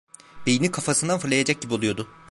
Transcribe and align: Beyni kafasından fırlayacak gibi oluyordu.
Beyni 0.47 0.71
kafasından 0.71 1.19
fırlayacak 1.19 1.61
gibi 1.61 1.73
oluyordu. 1.73 2.07